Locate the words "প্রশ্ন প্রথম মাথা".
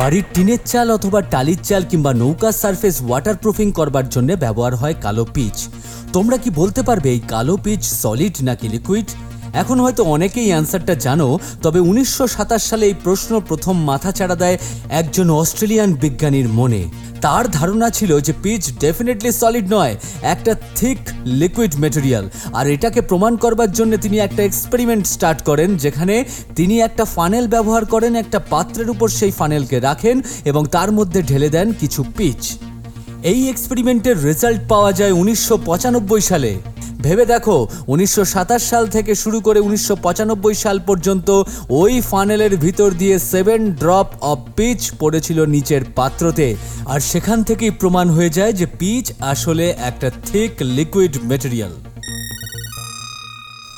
13.04-14.10